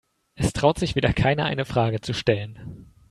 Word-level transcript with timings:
Es 0.33 0.51
traut 0.53 0.79
sich 0.79 0.95
wieder 0.95 1.13
keiner, 1.13 1.45
eine 1.45 1.63
Frage 1.63 2.01
zu 2.01 2.13
stellen. 2.13 2.91